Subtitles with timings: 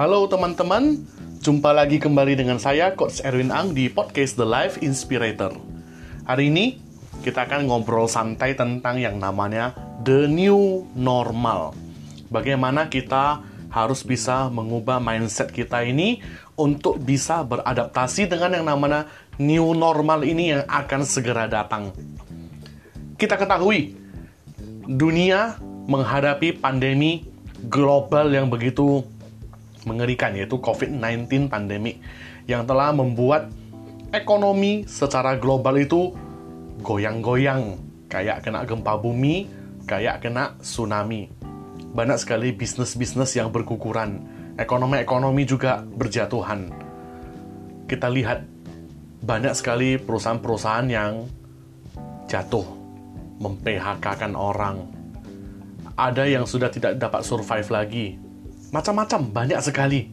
[0.00, 0.96] Halo teman-teman,
[1.44, 5.52] jumpa lagi kembali dengan saya Coach Erwin Ang di podcast The Life Inspirator.
[6.24, 6.80] Hari ini
[7.20, 11.76] kita akan ngobrol santai tentang yang namanya the new normal.
[12.32, 16.24] Bagaimana kita harus bisa mengubah mindset kita ini
[16.56, 19.04] untuk bisa beradaptasi dengan yang namanya
[19.36, 21.92] new normal ini yang akan segera datang.
[23.20, 24.00] Kita ketahui
[24.88, 27.28] dunia menghadapi pandemi
[27.68, 29.04] global yang begitu
[29.88, 32.00] mengerikan yaitu COVID-19 pandemi
[32.44, 33.48] yang telah membuat
[34.10, 36.12] ekonomi secara global itu
[36.82, 37.78] goyang-goyang
[38.10, 39.46] kayak kena gempa bumi,
[39.86, 41.30] kayak kena tsunami.
[41.90, 44.22] Banyak sekali bisnis-bisnis yang berkukuran,
[44.58, 46.70] ekonomi-ekonomi juga berjatuhan.
[47.86, 48.46] Kita lihat
[49.20, 51.26] banyak sekali perusahaan-perusahaan yang
[52.30, 52.66] jatuh,
[53.42, 54.86] memphk-kan orang.
[55.98, 58.06] Ada yang sudah tidak dapat survive lagi,
[58.70, 60.10] macam-macam banyak sekali.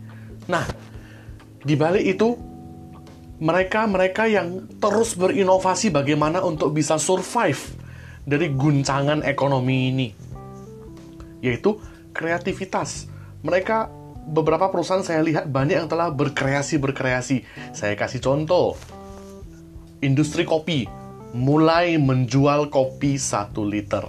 [0.49, 0.65] Nah,
[1.61, 2.37] di balik itu
[3.37, 7.61] mereka-mereka yang terus berinovasi bagaimana untuk bisa survive
[8.25, 10.07] dari guncangan ekonomi ini
[11.41, 11.77] yaitu
[12.17, 13.05] kreativitas.
[13.45, 13.93] Mereka
[14.33, 17.45] beberapa perusahaan saya lihat banyak yang telah berkreasi berkreasi.
[17.71, 18.73] Saya kasih contoh.
[20.01, 20.89] Industri kopi
[21.33, 24.05] mulai menjual kopi satu liter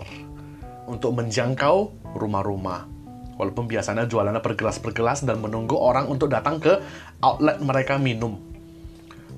[0.89, 2.98] untuk menjangkau rumah-rumah
[3.39, 6.83] Walaupun biasanya jualannya per gelas per gelas dan menunggu orang untuk datang ke
[7.23, 8.43] outlet mereka minum.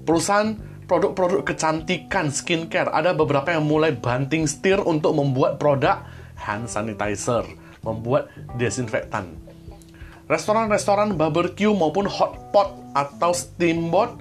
[0.09, 0.57] Perusahaan
[0.89, 6.03] produk-produk kecantikan skincare ada beberapa yang mulai banting setir untuk membuat produk
[6.41, 7.45] hand sanitizer,
[7.85, 9.37] membuat desinfektan.
[10.27, 14.17] Restoran-restoran barbecue maupun hot pot atau steamboat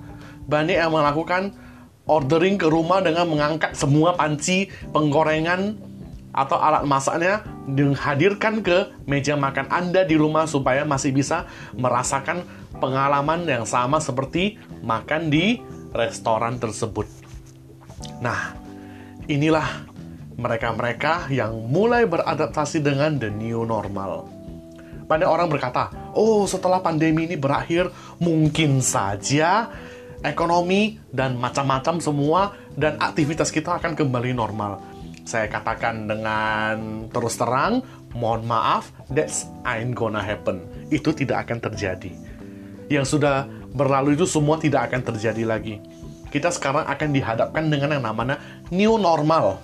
[0.45, 1.53] banyak yang melakukan
[2.09, 5.77] ordering ke rumah dengan mengangkat semua panci penggorengan
[6.39, 12.47] atau alat masaknya dihadirkan ke meja makan Anda di rumah supaya masih bisa merasakan
[12.79, 15.59] pengalaman yang sama seperti makan di
[15.91, 17.11] restoran tersebut.
[18.23, 18.55] Nah,
[19.27, 19.67] inilah
[20.39, 24.31] mereka-mereka yang mulai beradaptasi dengan the new normal.
[25.11, 27.91] Banyak orang berkata, "Oh, setelah pandemi ini berakhir,
[28.23, 29.67] mungkin saja
[30.23, 34.98] ekonomi dan macam-macam semua dan aktivitas kita akan kembali normal."
[35.29, 37.85] Saya katakan dengan terus terang,
[38.17, 40.65] mohon maaf, that's ain't gonna happen.
[40.89, 42.09] Itu tidak akan terjadi.
[42.89, 43.45] Yang sudah
[43.77, 45.77] berlalu itu semua tidak akan terjadi lagi.
[46.33, 48.41] Kita sekarang akan dihadapkan dengan yang namanya
[48.73, 49.61] new normal.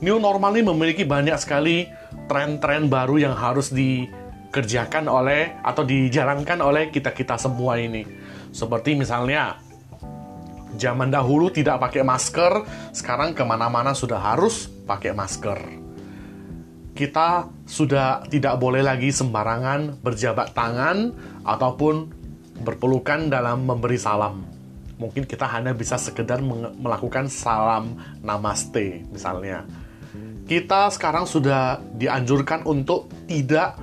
[0.00, 1.84] New normal ini memiliki banyak sekali
[2.24, 8.08] tren-tren baru yang harus dikerjakan oleh atau dijalankan oleh kita-kita semua ini.
[8.48, 9.60] Seperti misalnya
[10.72, 12.64] Zaman dahulu tidak pakai masker,
[12.96, 15.60] sekarang ke mana-mana sudah harus pakai masker.
[16.92, 22.12] Kita sudah tidak boleh lagi sembarangan berjabat tangan ataupun
[22.60, 24.44] berpelukan dalam memberi salam.
[25.00, 26.44] Mungkin kita hanya bisa sekedar
[26.78, 29.64] melakukan salam namaste misalnya.
[30.44, 33.80] Kita sekarang sudah dianjurkan untuk tidak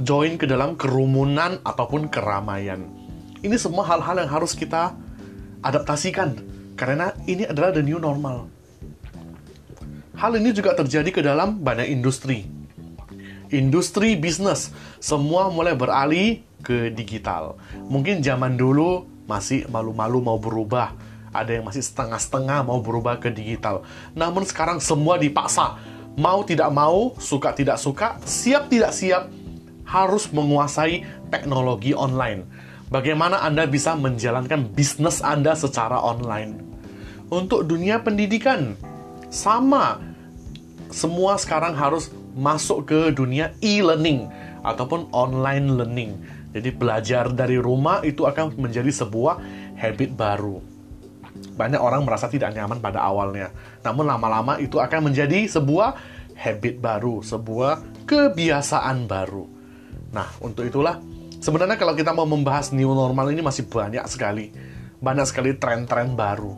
[0.00, 2.88] join ke dalam kerumunan ataupun keramaian.
[3.44, 4.96] Ini semua hal-hal yang harus kita
[5.60, 6.40] adaptasikan
[6.74, 8.48] karena ini adalah the new normal.
[10.20, 12.44] Hal ini juga terjadi ke dalam banyak industri.
[13.48, 14.68] Industri bisnis
[15.00, 17.56] semua mulai beralih ke digital.
[17.88, 20.92] Mungkin zaman dulu masih malu-malu mau berubah,
[21.32, 23.82] ada yang masih setengah-setengah mau berubah ke digital.
[24.12, 25.80] Namun sekarang semua dipaksa,
[26.20, 29.32] mau tidak mau, suka tidak suka, siap tidak siap,
[29.88, 31.02] harus menguasai
[31.32, 32.44] teknologi online
[32.90, 36.58] Bagaimana Anda bisa menjalankan bisnis Anda secara online?
[37.30, 38.74] Untuk dunia pendidikan,
[39.30, 40.09] sama.
[40.90, 44.26] Semua sekarang harus masuk ke dunia e-learning
[44.66, 46.12] ataupun online learning.
[46.50, 49.38] Jadi belajar dari rumah itu akan menjadi sebuah
[49.78, 50.58] habit baru.
[51.54, 53.54] Banyak orang merasa tidak nyaman pada awalnya.
[53.86, 55.94] Namun lama-lama itu akan menjadi sebuah
[56.34, 59.46] habit baru, sebuah kebiasaan baru.
[60.10, 60.98] Nah, untuk itulah
[61.40, 64.52] Sebenarnya kalau kita mau membahas new normal ini masih banyak sekali.
[65.00, 66.52] Banyak sekali tren-tren baru.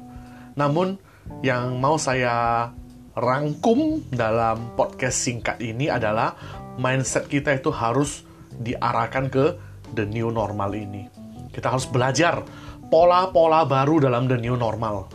[0.58, 0.98] Namun
[1.38, 2.66] yang mau saya
[3.12, 6.32] rangkum dalam podcast singkat ini adalah
[6.80, 8.24] mindset kita itu harus
[8.56, 9.44] diarahkan ke
[9.92, 11.08] the new normal ini.
[11.52, 12.40] Kita harus belajar
[12.88, 15.12] pola-pola baru dalam the new normal.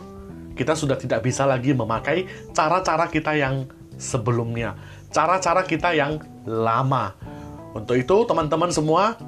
[0.54, 3.66] Kita sudah tidak bisa lagi memakai cara-cara kita yang
[3.98, 4.74] sebelumnya,
[5.10, 7.14] cara-cara kita yang lama.
[7.74, 9.18] Untuk itu, teman-teman semua,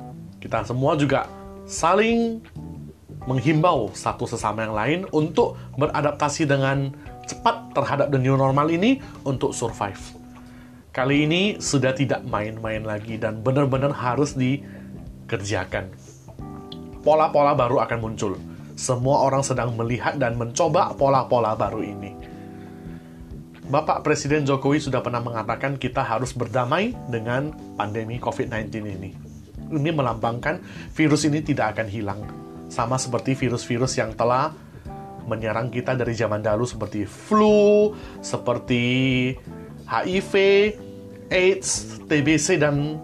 [0.42, 1.26] kita semua juga
[1.66, 2.42] saling
[3.28, 6.90] menghimbau satu sesama yang lain untuk beradaptasi dengan
[7.30, 9.98] cepat terhadap the new normal ini untuk survive.
[10.90, 15.86] Kali ini sudah tidak main-main lagi dan benar-benar harus dikerjakan.
[17.00, 18.36] pola-pola baru akan muncul.
[18.76, 22.12] Semua orang sedang melihat dan mencoba pola-pola baru ini.
[23.70, 29.10] Bapak Presiden Jokowi sudah pernah mengatakan kita harus berdamai dengan pandemi COVID-19 ini.
[29.70, 30.58] Ini melambangkan
[30.90, 32.20] virus ini tidak akan hilang.
[32.66, 34.50] Sama seperti virus-virus yang telah
[35.30, 38.82] menyerang kita dari zaman dahulu seperti flu, seperti
[39.86, 40.32] HIV,
[41.30, 42.98] AIDS, TBC, dan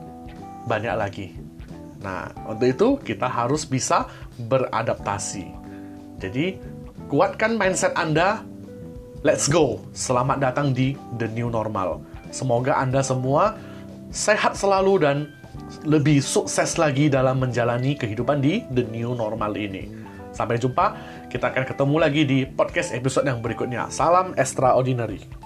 [0.67, 1.26] banyak lagi.
[2.02, 4.11] Nah, untuk itu kita harus bisa
[4.43, 5.46] beradaptasi.
[6.19, 6.58] Jadi,
[7.06, 8.43] kuatkan mindset Anda.
[9.23, 9.82] Let's go.
[9.94, 12.02] Selamat datang di The New Normal.
[12.31, 13.58] Semoga Anda semua
[14.11, 15.17] sehat selalu dan
[15.82, 19.88] lebih sukses lagi dalam menjalani kehidupan di The New Normal ini.
[20.37, 20.93] Sampai jumpa,
[21.33, 23.88] kita akan ketemu lagi di podcast episode yang berikutnya.
[23.88, 25.46] Salam extraordinary.